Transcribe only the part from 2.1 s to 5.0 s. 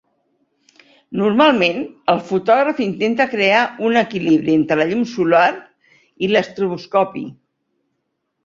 el fotògraf intenta crear un equilibri entre la